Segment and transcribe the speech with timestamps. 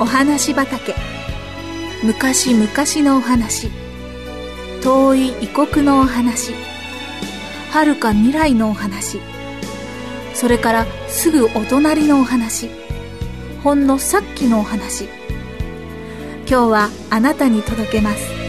[0.00, 0.94] お話畑。
[2.02, 2.66] 昔々
[3.06, 3.68] のお話。
[4.82, 6.54] 遠い異国のお話。
[7.70, 9.20] 遥か未来のお話。
[10.32, 12.70] それからすぐお隣のお話。
[13.62, 15.04] ほんのさっきのお話。
[16.48, 18.40] 今日はあなたに届けます。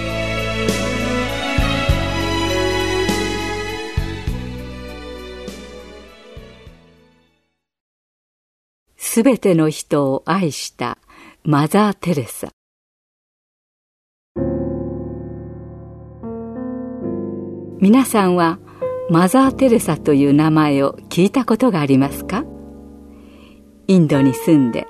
[8.96, 10.98] すべての人を愛した。
[11.44, 12.50] マザー・テレサ
[17.80, 18.60] 皆さんは
[19.10, 22.44] マザー・テレサという名前を聞いたことがありますか
[23.88, 24.86] インドに住んで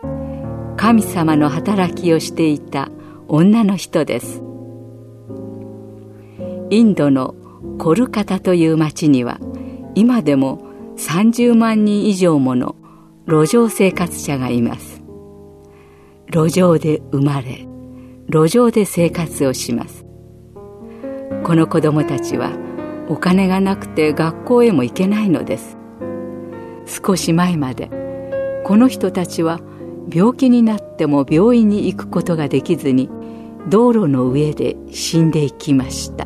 [0.76, 2.90] 神様の働きをしていた
[3.30, 4.44] 女の人です。
[6.70, 7.34] インドの
[7.80, 9.40] コルカタという町には
[9.96, 10.60] 今でも
[10.98, 12.76] 30万人以上もの
[13.26, 14.91] 路上生活者がいます。
[16.32, 17.68] 路上で生まれ
[18.30, 20.06] 路上で生活をします。
[21.44, 22.54] この子供たちは
[23.10, 25.78] お金がなくて学校へも行けないのです。
[26.86, 27.92] 少し前まで
[28.64, 29.60] この人たちは
[30.10, 33.10] 病気になっても病院に行くことができずに
[33.68, 36.26] 道路の上で死んでいきました。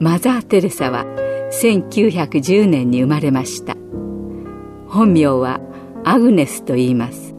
[0.00, 1.04] マザー・テレサは
[1.52, 3.76] 1910年に生まれました。
[4.88, 5.60] 本名は
[6.04, 7.35] アグネスと言います。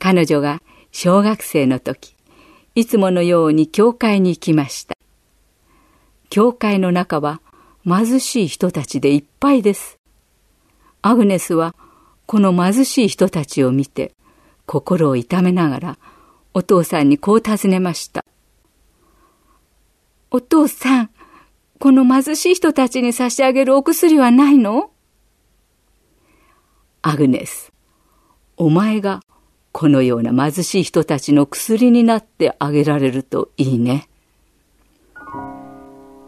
[0.00, 2.16] 彼女が小学生の時
[2.74, 4.96] いつものように教会に行きました。
[6.30, 7.40] 教会の中は
[7.84, 9.98] 貧しい人たちでいっぱいです。
[11.02, 11.76] アグネスは
[12.26, 14.14] この貧しい人たちを見て
[14.68, 15.98] 心を痛めながら
[16.52, 18.22] お父さんにこう尋ねました。
[20.30, 21.10] お父さん、
[21.78, 24.90] この貧しい人たちに差し上げるお薬はないの
[27.00, 27.72] アグネス、
[28.58, 29.20] お前が
[29.72, 34.10] このような貧しい人たちの薬になってあげられるといいね。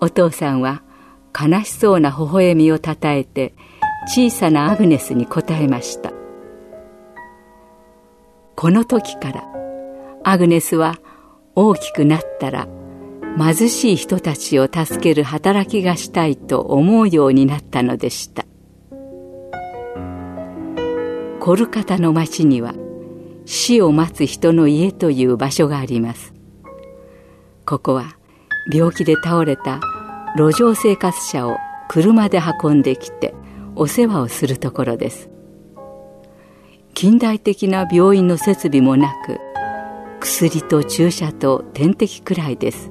[0.00, 0.82] お父さんは
[1.38, 3.52] 悲しそうな微笑みをたたえて
[4.06, 6.09] 小さなアグネスに答えました
[8.60, 9.44] この時から
[10.22, 10.98] アグネスは
[11.54, 12.68] 大きくなったら
[13.38, 18.44] 貧しい人たちを助ける働きがしたいと思うようになったのでした。
[21.40, 22.74] コルカタの町には
[23.46, 26.34] 死を待つ人の家という場所があります。
[27.64, 28.18] ここは
[28.70, 29.80] 病気で倒れた
[30.36, 31.56] 路上生活者を
[31.88, 33.34] 車で運んできて
[33.74, 35.29] お世話をするところです。
[36.94, 39.38] 近代的な病院の設備もなく
[40.20, 42.90] 薬と注射と点滴くらいです。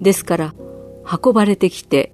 [0.00, 0.54] ですから
[1.24, 2.12] 運ばれてきて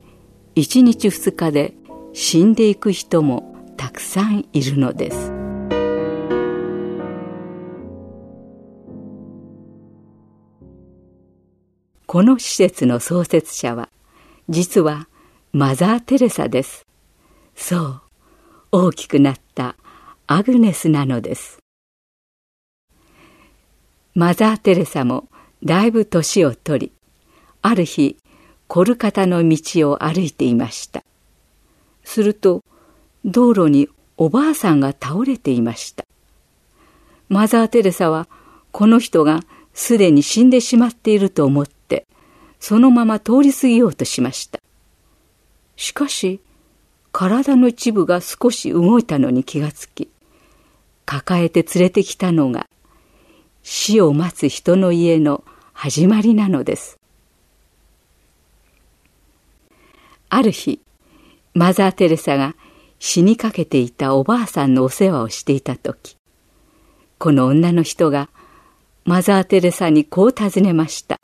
[0.55, 1.75] 1日2日で
[2.13, 5.33] 死んでいく人もたくさんいるのです。
[12.07, 13.89] この施設の創設者は
[14.49, 15.09] 実は
[15.53, 16.87] マザー・テレサです。
[17.57, 18.03] そう
[18.71, 19.77] 大きくなった
[20.27, 21.59] アグネスなのです。
[24.15, 25.29] マザー・テレサも
[25.63, 26.93] だいぶ年を取り
[27.61, 28.17] ある日
[28.67, 31.05] コルカタの道を歩いていました。
[32.05, 32.63] すると
[33.27, 36.07] 道路におばあさんが倒れていました。
[37.29, 38.27] マザー・テレサは
[38.73, 39.41] この人が
[39.75, 42.07] すでに死んでしまっていると思って
[42.61, 44.59] そのまま通り過ぎようとしました。
[45.77, 46.41] しかし
[47.13, 50.09] 体の一部が少し動いたのに気がつき、
[51.07, 52.69] 抱えて連れてきたのが
[53.63, 56.99] 死を待つ人の家の始まりなのです。
[60.29, 60.81] ある日、
[61.55, 62.57] マザー・テレサが
[62.99, 66.17] 死にかけていたおばあさんのお世話をしていた時、
[67.19, 68.29] この女の人が
[69.05, 71.21] マザー・テレサにこう尋ねました。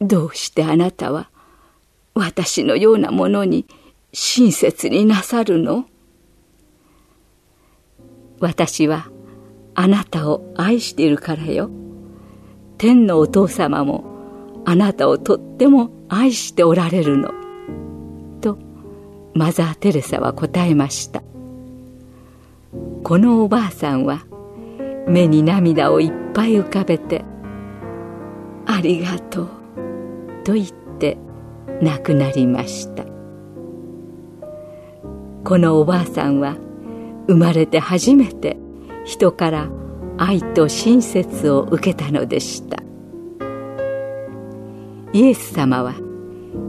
[0.00, 1.30] どうしてあなたは
[2.14, 3.66] 私のようなものに
[4.12, 5.86] 親切になさるの？
[8.42, 9.06] 私は
[9.76, 11.70] あなたを愛しているからよ。
[12.76, 14.04] 天のお父様も
[14.64, 17.30] あなたをとっても愛しておられるの。
[18.40, 18.58] と
[19.32, 21.22] マザー・テレサは答えました。
[23.04, 24.24] このおばあさんは
[25.06, 27.24] 目に涙をいっぱい浮かべて
[28.66, 29.48] 「ありがとう」
[30.44, 30.66] と言っ
[30.98, 31.16] て
[31.80, 33.04] 亡くなりました
[35.44, 36.56] このおばあさんは
[37.26, 38.56] 生まれて初めて
[39.04, 39.68] 人から
[40.18, 42.82] 愛と親切を受けたのでした。
[45.14, 45.94] イエス様は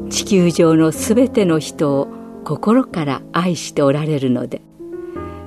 [0.09, 2.07] 地球上のすべての人を
[2.43, 4.61] 心から愛しておられるので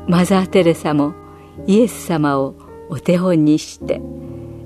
[0.09, 1.15] マザー・テレサも
[1.67, 2.55] イエス様を
[2.89, 4.01] お手本にして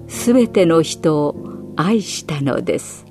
[0.06, 1.34] すべての人を
[1.76, 3.09] 愛したのです。